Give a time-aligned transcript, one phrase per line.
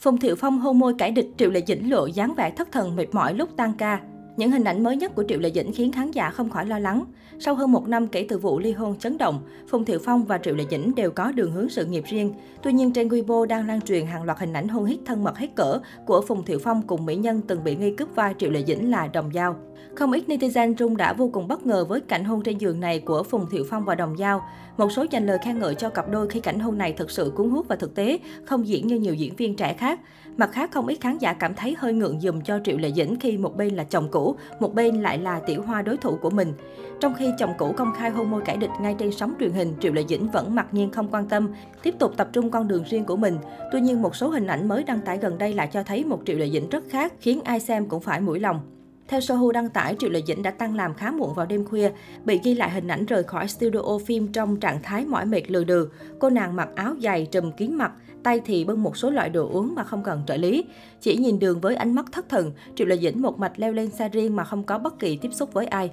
[0.00, 2.96] Phùng Thiệu Phong hôn môi cải địch, Triệu Lệ Dĩnh lộ dáng vẻ thất thần
[2.96, 4.00] mệt mỏi lúc tan ca.
[4.40, 6.78] Những hình ảnh mới nhất của Triệu Lệ Dĩnh khiến khán giả không khỏi lo
[6.78, 7.04] lắng.
[7.38, 10.38] Sau hơn một năm kể từ vụ ly hôn chấn động, Phùng Thiệu Phong và
[10.38, 12.34] Triệu Lệ Dĩnh đều có đường hướng sự nghiệp riêng.
[12.62, 15.38] Tuy nhiên trên Weibo đang lan truyền hàng loạt hình ảnh hôn hít thân mật
[15.38, 18.50] hết cỡ của Phùng Thiệu Phong cùng mỹ nhân từng bị nghi cướp vai Triệu
[18.50, 19.56] Lệ Dĩnh là Đồng Giao.
[19.94, 22.98] Không ít netizen Trung đã vô cùng bất ngờ với cảnh hôn trên giường này
[22.98, 24.42] của Phùng Thiệu Phong và Đồng Giao.
[24.76, 27.32] Một số dành lời khen ngợi cho cặp đôi khi cảnh hôn này thực sự
[27.36, 30.00] cuốn hút và thực tế, không diễn như nhiều diễn viên trẻ khác.
[30.36, 33.16] Mặt khác, không ít khán giả cảm thấy hơi ngượng dùm cho Triệu Lệ Dĩnh
[33.20, 34.29] khi một bên là chồng cũ,
[34.60, 36.52] một bên lại là tiểu hoa đối thủ của mình.
[37.00, 39.74] Trong khi chồng cũ công khai hôn môi cải địch ngay trên sóng truyền hình,
[39.80, 41.48] Triệu Lệ Dĩnh vẫn mặc nhiên không quan tâm,
[41.82, 43.38] tiếp tục tập trung con đường riêng của mình.
[43.72, 46.20] Tuy nhiên, một số hình ảnh mới đăng tải gần đây lại cho thấy một
[46.26, 48.60] Triệu Lệ Dĩnh rất khác, khiến ai xem cũng phải mũi lòng.
[49.10, 51.90] Theo Sohu đăng tải, Triệu Lệ Dĩnh đã tăng làm khá muộn vào đêm khuya,
[52.24, 55.64] bị ghi lại hình ảnh rời khỏi studio phim trong trạng thái mỏi mệt lừ
[55.64, 55.88] đừ.
[56.18, 57.92] Cô nàng mặc áo dài trùm kín mặt,
[58.22, 60.64] tay thì bưng một số loại đồ uống mà không cần trợ lý.
[61.00, 63.90] Chỉ nhìn đường với ánh mắt thất thần, Triệu Lệ Dĩnh một mạch leo lên
[63.90, 65.90] xe riêng mà không có bất kỳ tiếp xúc với ai.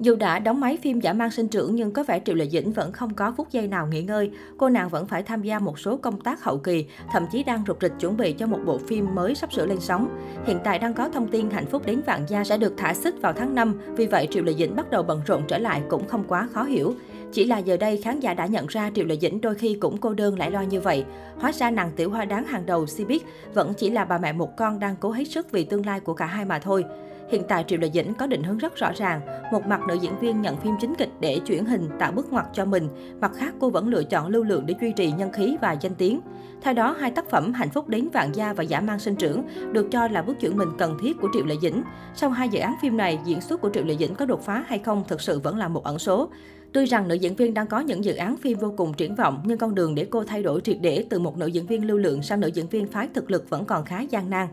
[0.00, 2.72] Dù đã đóng máy phim giả mang sinh trưởng nhưng có vẻ Triệu Lệ Dĩnh
[2.72, 4.30] vẫn không có phút giây nào nghỉ ngơi.
[4.58, 7.64] Cô nàng vẫn phải tham gia một số công tác hậu kỳ, thậm chí đang
[7.66, 10.08] rục rịch chuẩn bị cho một bộ phim mới sắp sửa lên sóng.
[10.46, 13.14] Hiện tại đang có thông tin hạnh phúc đến vạn gia sẽ được thả xích
[13.20, 16.08] vào tháng 5, vì vậy Triệu Lệ Dĩnh bắt đầu bận rộn trở lại cũng
[16.08, 16.94] không quá khó hiểu.
[17.32, 19.98] Chỉ là giờ đây khán giả đã nhận ra Triệu Lệ Dĩnh đôi khi cũng
[19.98, 21.04] cô đơn lại lo như vậy.
[21.38, 23.24] Hóa ra nàng tiểu hoa đáng hàng đầu si biết
[23.54, 26.14] vẫn chỉ là bà mẹ một con đang cố hết sức vì tương lai của
[26.14, 26.84] cả hai mà thôi.
[27.28, 29.20] Hiện tại Triệu Lệ Dĩnh có định hướng rất rõ ràng,
[29.52, 32.46] một mặt nữ diễn viên nhận phim chính kịch để chuyển hình tạo bước ngoặt
[32.52, 32.88] cho mình,
[33.20, 35.94] mặt khác cô vẫn lựa chọn lưu lượng để duy trì nhân khí và danh
[35.94, 36.20] tiếng.
[36.62, 39.42] Theo đó, hai tác phẩm Hạnh phúc đến vạn gia và Giả mang sinh trưởng
[39.72, 41.82] được cho là bước chuyển mình cần thiết của Triệu Lệ Dĩnh.
[42.14, 44.64] Sau hai dự án phim này, diễn xuất của Triệu Lệ Dĩnh có đột phá
[44.66, 46.28] hay không thực sự vẫn là một ẩn số.
[46.72, 49.42] Tuy rằng nữ diễn viên đang có những dự án phim vô cùng triển vọng,
[49.44, 51.98] nhưng con đường để cô thay đổi triệt để từ một nữ diễn viên lưu
[51.98, 54.48] lượng sang nữ diễn viên phái thực lực vẫn còn khá gian nan.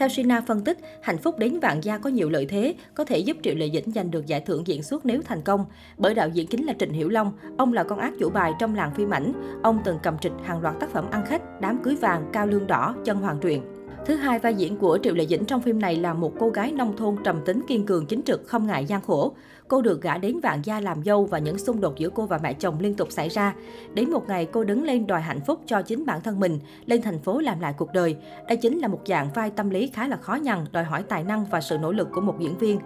[0.00, 3.18] Theo Sina phân tích, hạnh phúc đến vạn gia có nhiều lợi thế, có thể
[3.18, 5.64] giúp Triệu Lệ Dĩnh giành được giải thưởng diễn xuất nếu thành công.
[5.98, 8.74] Bởi đạo diễn chính là Trịnh Hiểu Long, ông là con ác chủ bài trong
[8.74, 9.32] làng phim ảnh.
[9.62, 12.66] Ông từng cầm trịch hàng loạt tác phẩm ăn khách, đám cưới vàng, cao lương
[12.66, 13.62] đỏ, chân hoàng truyện.
[14.06, 16.72] Thứ hai, vai diễn của Triệu Lệ Dĩnh trong phim này là một cô gái
[16.72, 19.32] nông thôn trầm tính kiên cường chính trực, không ngại gian khổ.
[19.68, 22.38] Cô được gả đến vạn gia làm dâu và những xung đột giữa cô và
[22.42, 23.54] mẹ chồng liên tục xảy ra.
[23.94, 27.02] Đến một ngày cô đứng lên đòi hạnh phúc cho chính bản thân mình, lên
[27.02, 28.16] thành phố làm lại cuộc đời.
[28.48, 31.24] Đây chính là một dạng vai tâm lý khá là khó nhằn, đòi hỏi tài
[31.24, 32.78] năng và sự nỗ lực của một diễn viên.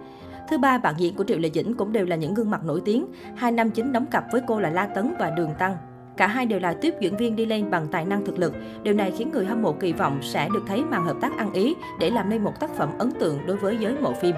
[0.49, 2.81] Thứ ba, bạn diễn của Triệu Lệ Dĩnh cũng đều là những gương mặt nổi
[2.85, 3.05] tiếng.
[3.35, 5.77] Hai năm chính đóng cặp với cô là La Tấn và Đường Tăng.
[6.17, 8.53] Cả hai đều là tiếp diễn viên đi lên bằng tài năng thực lực.
[8.83, 11.53] Điều này khiến người hâm mộ kỳ vọng sẽ được thấy màn hợp tác ăn
[11.53, 14.35] ý để làm nên một tác phẩm ấn tượng đối với giới mộ phim.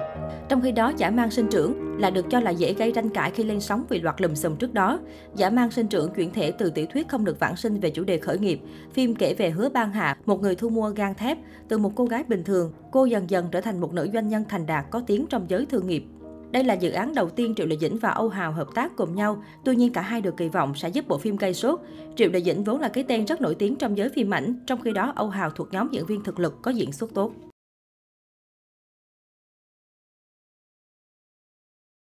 [0.48, 3.30] Trong khi đó, giả mang sinh trưởng là được cho là dễ gây tranh cãi
[3.30, 5.00] khi lên sóng vì loạt lùm xùm trước đó.
[5.34, 8.04] Giả mang sinh trưởng chuyển thể từ tiểu thuyết không được vãng sinh về chủ
[8.04, 8.60] đề khởi nghiệp.
[8.92, 11.38] Phim kể về hứa ban hạ, một người thu mua gan thép.
[11.68, 14.44] Từ một cô gái bình thường, cô dần dần trở thành một nữ doanh nhân
[14.48, 16.04] thành đạt có tiếng trong giới thương nghiệp.
[16.50, 19.14] Đây là dự án đầu tiên Triệu Lệ Dĩnh và Âu Hào hợp tác cùng
[19.14, 21.80] nhau, tuy nhiên cả hai được kỳ vọng sẽ giúp bộ phim gây sốt.
[22.16, 24.80] Triệu Lệ Dĩnh vốn là cái tên rất nổi tiếng trong giới phim ảnh, trong
[24.80, 27.32] khi đó Âu Hào thuộc nhóm diễn viên thực lực có diễn xuất tốt.